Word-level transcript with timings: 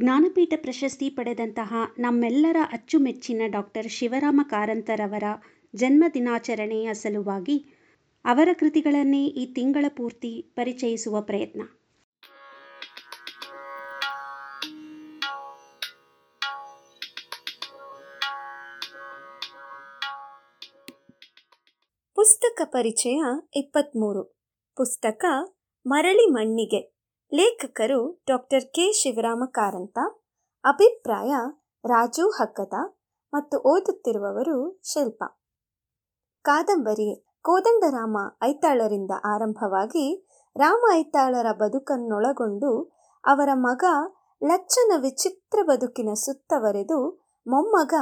ಜ್ಞಾನಪೀಠ 0.00 0.52
ಪ್ರಶಸ್ತಿ 0.56 1.10
ಪಡೆದಂತಹ 1.10 1.74
ನಮ್ಮೆಲ್ಲರ 1.98 2.56
ಅಚ್ಚುಮೆಚ್ಚಿನ 2.72 3.42
ಡಾಕ್ಟರ್ 3.46 3.88
ಶಿವರಾಮ 3.88 4.40
ಕಾರಂತರವರ 4.44 5.22
ಜನ್ಮ 5.76 6.04
ದಿನಾಚರಣೆಯ 6.14 6.94
ಸಲುವಾಗಿ 6.94 7.74
ಅವರ 8.24 8.48
ಕೃತಿಗಳನ್ನೇ 8.52 9.26
ಈ 9.26 9.54
ತಿಂಗಳ 9.54 9.84
ಪೂರ್ತಿ 9.96 10.52
ಪರಿಚಯಿಸುವ 10.56 11.20
ಪ್ರಯತ್ನ. 11.20 11.62
ಪುಸ್ತಕ 22.14 22.60
ಪರಿಚಯ 22.64 23.22
ಇಪ್ಪತ್ತ್ಮೂರು 23.56 24.24
ಪುಸ್ತಕ 24.76 25.24
ಮರಳಿ 25.86 26.26
ಮಣ್ಣಿಗೆ. 26.26 26.99
ಲೇಖಕರು 27.34 28.22
ಡಾಕ್ಟರ್ 28.26 28.64
ಕೆ. 28.64 28.92
ಶಿವರಾಮ 28.92 29.42
ಕಾರಂತ 29.46 29.98
ಅಭಿಪ್ರಾಯ 30.64 31.34
ರಾಜು 31.86 32.30
ಹಕ್ಕದ 32.30 32.72
ಮತ್ತು 33.32 33.58
ಓದುತ್ತಿರುವವರು 33.58 34.80
ಶಿಲ್ಪ. 34.84 35.24
ಕಾದಂಬರಿ 36.42 37.24
ಕೋದಂಡರಾಮ 37.42 38.18
ಐತಾಳರಿಂದ 38.42 39.10
ಆರಂಭವಾಗಿ 39.24 40.28
ರಾಮ 40.56 40.84
ಐತಾಳರ 40.94 41.52
ಬದುಕನ್ನೊಳಗೊಂಡು 41.52 42.92
ಅವರ 43.24 43.48
ಮಗ 43.54 43.84
ಲಚ್ಚನ 44.44 44.92
ವಿಚಿತ್ರ 44.96 45.58
ಬದುಕಿನ 45.62 46.08
ಸುತ್ತವರೆದು 46.14 47.28
ಮೊಮ್ಮಗ 47.46 47.94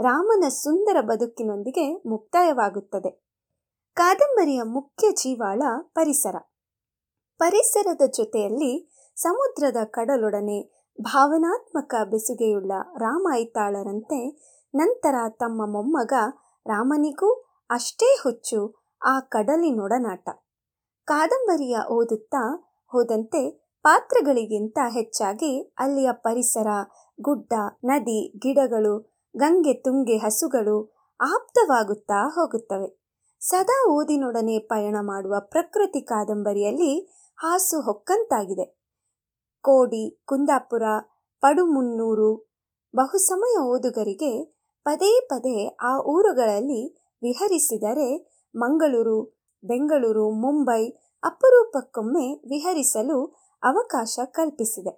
ರಾಮನ 0.00 0.48
ಸುಂದರ 0.48 1.00
ಬದುಕಿನೊಂದಿಗೆ 1.00 2.02
ಮುಕ್ತಾಯವಾಗುತ್ತದೆ. 2.06 3.24
ಕಾದಂಬರಿಯ 3.94 4.62
ಮುಖ್ಯ 4.62 5.10
ಜೀವಾಳ 5.10 5.62
ಪರಿಸರ. 5.94 6.49
ಪರಿಸರದ 7.40 8.02
ಜೊತೆಯಲ್ಲಿ 8.06 8.90
ಸಮುದ್ರದ 9.16 9.76
ಕಡಲೊಡನೆ 9.84 10.86
ಭಾವನಾತ್ಮಕ 11.00 11.94
ಬೆಸುಗೆಯುಳ್ಳ 12.10 12.72
ರಾಮ 12.98 13.28
ನಂತರ 14.74 15.14
ತಮ್ಮ 15.28 15.72
ಮೊಮ್ಮಗ 15.72 16.12
ರಾಮನಿಗೂ 16.66 17.32
ಅಷ್ಟೇ 17.70 18.18
ಹುಚ್ಚು 18.22 18.84
ಆ 19.04 19.20
ಕಡಲಿನೊಡನಾಟ. 19.20 20.28
ಕಾದಂಬರಿಯ 21.04 21.76
ಓದುತ್ತಾ 21.90 22.72
ಹೋದಂತೆ 22.90 23.70
ಪಾತ್ರಗಳಿಗಿಂತ 23.82 24.78
ಹೆಚ್ಚಾಗಿ 24.88 25.74
ಅಲ್ಲಿಯ 25.78 26.08
ಪರಿಸರ, 26.12 26.66
ಗುಡ್ಡ, 27.20 27.52
ನದಿ, 27.84 28.38
ಗಿಡಗಳು, 28.38 29.22
ಗಂಗೆ 29.36 29.74
ತುಂಗೆ 29.74 30.16
ಹಸುಗಳು 30.16 31.06
ಆಪ್ತವಾಗುತ್ತಾ 31.20 32.28
ಹೋಗುತ್ತವೆ. 32.28 33.00
ಸದಾ 33.40 33.86
ಓದಿನೊಡನೆ 33.88 34.58
ಪಯಣ 34.58 34.96
ಮಾಡುವ 35.00 35.34
ಪ್ರಕೃತಿ 35.40 36.00
ಕಾದಂಬರಿಯಲ್ಲಿ 36.00 37.19
ಹಾಸು 37.42 37.80
ಹೊಕ್ಕಂತಾಗಿದೆ. 37.80 38.64
ಕೋಡಿ, 39.60 40.22
ಕುಂದಾಪುರ, 40.24 40.82
ಪಡುಮುನ್ನೂರು 41.40 42.50
ಬಹುಸಮಯ 42.96 43.58
ಓದುಗರಿಗೆ 43.58 44.44
ಪದೇ 44.84 45.20
ಪದೇ 45.20 45.66
ಆ 45.80 45.98
ಊರುಗಳಲ್ಲಿ 45.98 46.94
ವಿಹರಿಸಿದರೆ 47.22 48.32
ಮಂಗಳೂರು, 48.56 49.22
ಬೆಂಗಳೂರು, 49.64 50.30
ಮುಂಬೈ 50.30 50.88
ಅಪರೂಪಕ್ಕೊಮ್ಮೆ 51.22 52.34
ವಿಹರಿಸಲು 52.34 53.26
ಅವಕಾಶ 53.62 54.18
ಕಲ್ಪಿಸಿದೆ. 54.24 54.90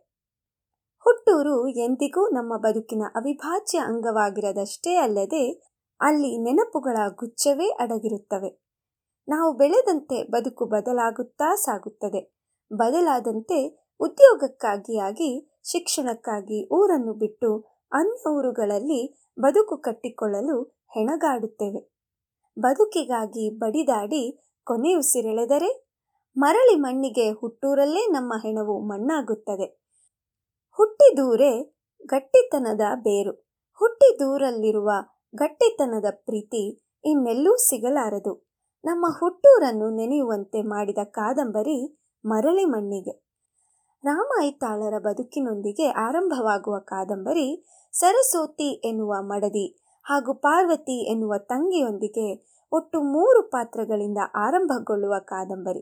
ಹುಟ್ಟೂರು 0.98 1.69
ಎಂದಿಗೂ 1.69 2.29
ನಮ್ಮ 2.29 2.57
ಬದುಕಿನ 2.57 3.03
ಅವಿಭಾಜ್ಯ 3.15 3.79
ಅಂಗವಾಗಿರದಷ್ಟೇ 3.79 4.97
ಅಲ್ಲದೆ 4.97 5.51
ಅಲ್ಲಿ 6.01 6.43
ನೆನಪುಗಳ 6.43 6.97
ಗುಚ್ಛವೇ 7.09 7.69
ಅಡಗಿರುತ್ತವೆ. 7.69 8.63
ನಾವು 9.29 9.53
ಬೆಳೆದಂತೆ 9.53 10.31
ಬದುಕು 10.31 10.65
ಬದಲಾಗುತ್ತಾ 10.65 11.55
ಸಾಗುತ್ತದೆ. 11.55 12.31
ಬದಲಾದಂತೆ 12.75 13.89
ಉದ್ಯೋಗಕ್ಕಾಗಿಯಾಗಿ 14.01 15.61
ಶಿಕ್ಷಣಕ್ಕಾಗಿ 15.65 16.69
ಊರನ್ನು 16.69 17.14
ಬಿಟ್ಟು 17.14 17.81
ಅನ್ಯ 17.92 18.31
ಊರುಗಳಲ್ಲಿ 18.31 19.31
ಬದುಕು 19.41 19.77
ಕಟ್ಟಿಕೊಳ್ಳಲು 19.77 20.62
ಹೆಣಗಾಡುತ್ತೇವೆ. 20.62 21.92
ಬದುಕಿಗಾಗಿ 22.59 23.51
ಬಡಿದಾಡಿ 23.51 24.52
ಕೊನೆಯುಸಿರೆಳೆದರೆ 24.64 25.92
ಮರಳಿ 26.36 26.77
ಮಣ್ಣಿಗೆ 26.77 27.30
ಹುಟ್ಟೂರಲ್ಲೇ 27.30 28.01
ನಮ್ಮ 28.01 28.33
ಹೆಣವು 28.42 28.80
ಮಣ್ಣಾಗುತ್ತದೆ. 28.80 29.83
ಹುಟ್ಟಿದೂರೇ 30.70 31.79
ಗಟ್ಟಿತನದ 32.07 32.80
ಬೇರು. 32.95 33.33
ಹುಟ್ಟಿದೂರಲ್ಲಿರುವ 33.73 34.91
ಗಟ್ಟಿತನದ 35.35 36.05
ಪ್ರೀತಿ 36.11 36.83
ಇನ್ನೆಲ್ಲೂ 37.05 37.57
ಸಿಗಲಾರದು. 37.57 38.52
ನಮ್ಮ 38.85 39.07
ಹುಟ್ಟೂರನ್ನು 39.20 39.91
ನೆನೆಯುವಂತೆ 39.91 40.63
ಮಾಡಿದ 40.63 40.98
ಕಾದಂಬರಿ 41.05 42.02
ಮರಳಿ 42.24 42.64
ಮಣ್ಣಿಗೆ. 42.64 43.33
ರಾಮ 44.05 44.27
ಐತಾಳರ 44.42 44.98
ಬದುಕಿನೊಂದಿಗೆ 44.98 45.88
ಆರಂಭವಾಗುವ 45.88 46.78
ಕಾದಂಬರಿ 46.78 47.64
ಸರಸ್ವತಿ 47.92 48.72
ಎನ್ನುವ 48.72 49.14
ಮಡದಿ 49.20 49.84
ಹಾಗೂ 50.02 50.34
ಪಾರ್ವತಿ 50.34 51.10
ಎನ್ನುವ 51.10 51.34
ತಂಗಿಯೊಂದಿಗೆ 51.38 52.56
ಒಟ್ಟು 52.72 53.02
ಮೂರು 53.02 53.42
ಪಾತ್ರಗಳಿಂದ 53.42 54.18
ಆರಂಭಗೊಳ್ಳುವ 54.34 55.14
ಕಾದಂಬರಿ. 55.18 55.80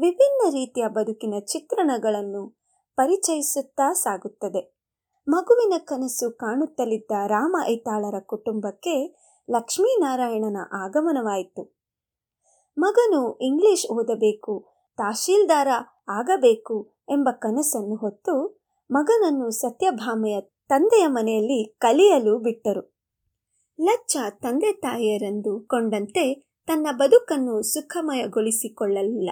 ವಿಭಿನ್ನ 0.00 0.50
ರೀತಿಯ 0.50 0.88
ಬದುಕಿನ 0.88 1.34
ಚಿತ್ರಣಗಳನ್ನು 1.38 2.58
ಪರಿಚಯಿಸುತ್ತಾ 2.96 3.92
ಸಾಗುತ್ತದೆ. 3.92 4.74
ಮಗುವಿನ 5.28 5.72
ಕನಸು 5.78 6.30
ಕಾಣುತ್ತಲಿದ್ದ 6.30 7.12
ರಾಮ 7.26 7.56
ಐತಾಳರ 7.66 8.20
ಕುಟುಂಬಕ್ಕೆ 8.20 9.16
ಲಕ್ಷ್ಮೀನಾರಾಯಣನ 9.50 10.56
ಆಗಮನವಾಯಿತು. 10.72 11.76
ಮಗನು 12.78 13.38
ಇಂಗ್ಲಿಷ್ 13.38 13.86
ಓದಬೇಕು 13.92 14.73
ತಹಶೀಲ್ದಾರ 14.96 15.68
ಆಗಬೇಕು 16.08 16.92
ಎಂಬ 17.10 17.28
ಕನಸನ್ನು 17.32 17.96
ಹೊತ್ತು 17.96 18.64
ಮಗನನ್ನು 18.90 19.50
ಸತ್ಯಭಾಮೆಯ 19.50 20.40
ತಂದೆಯ 20.40 21.06
ಮನೆಯಲ್ಲಿ 21.06 21.76
ಕಲಿಯಲು 21.78 22.38
ಬಿಟ್ಟರು. 22.38 22.94
ಲಚ್ಚ 23.80 24.16
ತಂದೆ 24.30 24.72
ತಾಯಿಯರೆಂದು 24.72 25.60
ಕೊಂಡಂತೆ 25.60 26.54
ತನ್ನ 26.66 26.86
ಬದುಕನ್ನು 26.92 27.62
ಸುಖಮಯಗೊಳಿಸಿಕೊಳ್ಳಲಿಲ್ಲ. 27.62 29.30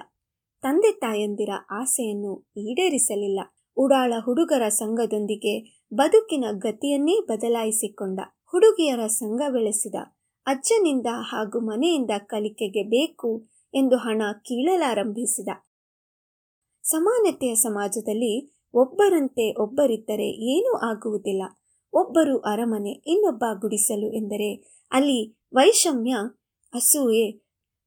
ತಂದೆ 0.62 0.93
ತಾಯಂದಿರ 0.93 1.50
ಆಸೆಯನ್ನು 1.71 2.50
ಈಡೇರಿಸಲಿಲ್ಲ. 2.56 3.41
ಉಡಾಳ 3.77 4.12
ಹುಡುಗರ 4.25 4.69
ಸಂಘದೊಂದಿಗೆ 4.69 5.84
ಬದುಕಿನ 5.94 6.44
ಗತಿಯನ್ನೇ 6.53 7.21
ಬದಲಾಯಿಸಿಕೊಂಡ. 7.21 8.21
ಹುಡುಗಿಯರ 8.50 9.06
ಸಂಘ 9.06 9.41
ಬೆಳೆಸಿದ. 9.50 9.94
ಅಜ್ಜನಿಂದ 10.47 11.06
ಹಾಗೂ 11.11 11.61
ಮನೆಯಿಂದ 11.61 12.11
ಕಲಿಕೆಗೆ 12.19 12.83
ಬೇಕು 12.83 13.51
ಎಂದು 13.75 13.97
ಹಣ 13.97 14.22
ಕೀಳಲಾರಂಭಿಸಿದ. 14.44 15.49
ಸಮಾನತೆಯ 16.83 17.55
ಸಮಾಜದಲ್ಲಿ 17.55 18.55
ಒಬ್ಬರಂತೆ 18.75 19.62
ಒಬ್ಬರಿದ್ದರೆ 19.62 20.28
ಏನೂ 20.28 20.77
ಆಗುವುದಿಲ್ಲ. 20.77 21.43
ಒಬ್ಬರು 21.93 22.38
ಅರಮನೆ, 22.38 22.91
ಇನ್ನೊಬ್ಬ 22.91 23.44
ಗುಡಿಸಲು 23.61 24.12
ಎಂದರೆ 24.12 24.55
ಅಲ್ಲಿ 24.93 25.41
ವೈಷಮ್ಯ, 25.55 26.15
ಅಸೂಯೆ, 26.75 27.32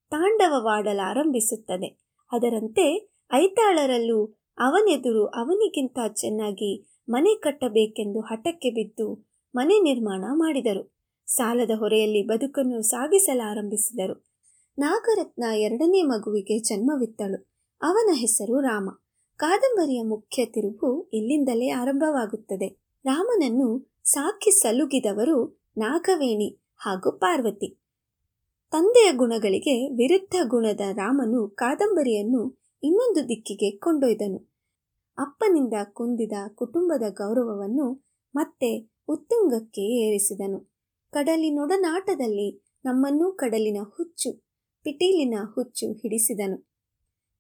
ತಾಂಡವವಾಡಲಾರಂಭಿಸುತ್ತದೆ. 0.09 1.87
ಅದರಂತೆ 2.31 3.11
ಐತಾಳರಲ್ಲೂ 3.33 4.25
ಅವನೆದುರು 4.57 5.25
ಅವನಿಗಿಂತ 5.25 5.99
ಚೆನ್ನಾಗಿ 6.13 6.99
ಮನೆ 7.09 7.35
ಕಟ್ಟಬೇಕೆಂದು 7.35 8.19
ಹಠಕ್ಕೆ 8.19 8.69
ಬಿದ್ದು 8.69 9.31
ಮನೆ 9.55 9.79
ನಿರ್ಮಾಣ 9.79 10.23
ಮಾಡಿದರು. 10.33 10.95
ಸಾಲದ 11.27 11.71
ಹೊರೆಯಲ್ಲಿ 11.77 12.27
ಬದುಕನ್ನು 12.27 12.81
ಸಾಗಿಸಲಾರಂಭಿಸಿದರು. 12.81 14.34
ನಾಗರತ್ನ 14.77 15.43
ಎರಡನೇ 15.43 16.01
ಮಗುವಿಗೆ 16.01 16.59
ಜನ್ಮವಿತ್ತಳು 16.59 17.45
ಅವನ 17.81 18.09
ಹೆಸರು 18.13 18.59
ರಾಮ. 18.59 18.89
ಕಾದಂಬರಿಯ 19.37 20.01
ಮುಖ್ಯ 20.01 20.45
ತಿರುವು 20.45 21.09
ಇಲ್ಲಿಂದಲೇ 21.13 21.69
ಆರಂಭವಾಗುತ್ತದೆ. 21.69 22.67
ರಾಮನನ್ನು 23.05 23.99
ಸಾಕಿ 24.03 24.51
ಸಲುಗಿದವರು 24.51 25.67
ನಾಗವೇಣಿ 25.77 26.73
ಹಾಗೂ 26.77 27.11
ಪಾರ್ವತಿ. 27.11 27.81
ತಂದೆಯ 28.71 29.11
ಗುಣಗಳಿಗೆ 29.11 29.87
ವಿರುದ್ಧ 29.87 30.35
ಗುಣದ 30.47 30.79
ರಾಮನು 30.93 31.47
ಕಾದಂಬರಿಯನ್ನು 31.47 32.59
ಇನ್ನೊಂದು 32.83 33.29
ದಿಕ್ಕಿಗೆ 33.29 33.77
ಕೊಂಡೊಯ್ದನು. 33.77 34.53
ಅಪ್ಪನಿಂದ 35.17 35.73
ಕುಂದಿದ 35.83 36.33
ಕುಟುಂಬದ 36.55 37.03
ಗೌರವವನ್ನು 37.09 38.05
ಮತ್ತೆ 38.35 38.99
ಉತ್ತುಂಗಕ್ಕೆ 39.07 39.81
ಏರಿಸಿದನು. 39.81 40.73
ಕಡಲಿನೊಡನಾಟದಲ್ಲಿ 41.11 42.65
ನಮ್ಮನ್ನೂ 42.85 43.31
ಕಡಲಿನ 43.31 43.77
ಹುಚ್ಚು 43.95 44.44
ಪಿಟೀಲಿನ 44.85 45.33
ಹುಚ್ಚು 45.53 45.93
ಹಿಡಿಸಿದನು. 45.93 46.69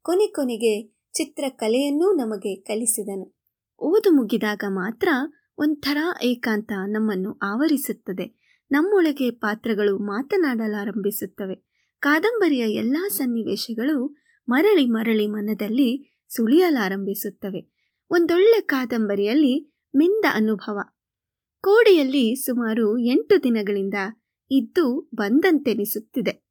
ಕೊನೆ 0.01 0.27
ಕೊನೆಗೆ 0.27 0.87
ಚಿತ್ರಕಲೆಯನ್ನೂ 1.13 2.11
ನಮಗೆ 2.11 2.55
ಕಲಿಸಿದನು. 2.55 3.37
ಓದು 3.79 4.11
ಮುಗಿದಾಗ 4.11 4.63
ಮಾತ್ರ 4.67 5.09
ಒಂಥರ 5.57 5.97
ಏಕಾಂತ 6.23 6.71
ನಮ್ಮನ್ನು 6.87 7.39
ಆವರಿಸುತ್ತದೆ. 7.43 8.59
ನಮ್ಮೊಳಗೆ 8.71 9.31
ಪಾತ್ರಗಳು 9.31 9.97
ಮಾತನಾಡಲಾರಂಭಿಸುತ್ತವೆ. 9.97 11.55
ಕಾದಂಬರಿಯ 11.99 12.59
ಎಲ್ಲ 12.59 12.97
ಸನ್ನಿವೇಶಗಳು 13.11 14.17
ಮರಳಿ 14.49 14.85
ಮರಳಿ 14.85 15.27
ಮನದಲ್ಲಿ 15.27 16.19
ಸುಳಿಯಲಾರಂಭಿಸುತ್ತವೆ. 16.35 17.93
ಒಂದೊಳ್ಳೆ 18.11 18.61
ಕಾದಂಬರಿಯಲ್ಲಿ 18.61 19.73
ಮಿಂದ 19.95 20.25
ಅನುಭವ. 20.33 20.79
ಕೋಡಿಯಲ್ಲಿ 21.61 22.35
ಸುಮಾರು 22.35 22.97
ಎಂಟು 22.97 23.43
ದಿನಗಳಿಂದ 23.43 23.93
ಇದ್ದು 24.51 25.09
ಬಂದಂತೆನಿಸುತ್ತಿದೆ. 25.15 26.44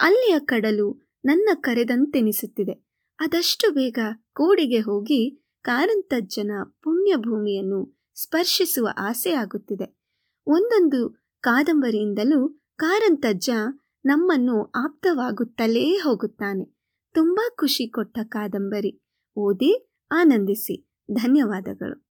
ಅಲ್ಲಿಯ 0.00 0.38
ಕಡಲು 0.38 1.10
ನನ್ನ 1.24 1.48
ಕರೆದಂತೆನಿಸುತ್ತಿದೆ. 1.54 2.72
ಅದಷ್ಟು 3.20 3.70
ಬೇಗ 3.70 3.98
ಕೋಡಿಗೆ 4.32 4.80
ಹೋಗಿ 4.80 5.50
ಕಾರಂತಜ್ಜನ 5.62 6.50
ಪುಣ್ಯಭೂಮಿಯನ್ನು 6.82 8.10
ಸ್ಪರ್ಶಿಸುವ 8.14 8.88
ಆಸೆ 8.98 9.32
ಆಗುತ್ತಿದೆ. 9.32 10.02
ಒಂದೊಂದು 10.46 11.30
ಕಾದಂಬರಿಯಿಂದಲೂ 11.40 12.48
ಕಾರಂತಜ್ಜ 12.76 13.50
ನಮ್ಮನ್ನು 14.04 14.64
ಆಪ್ತವಾಗುತ್ತಲೇ 14.64 15.96
ಹೋಗುತ್ತಾನೆ. 15.96 16.64
ತುಂಬ 17.14 17.40
ಖುಷಿ 17.56 17.88
ಕೊಟ್ಟ 17.88 18.18
ಕಾದಂಬರಿ. 18.24 19.02
ಓದಿ 19.36 19.92
ಆನಂದಿಸಿ. 20.12 20.90
ಧನ್ಯವಾದಗಳು. 21.12 22.09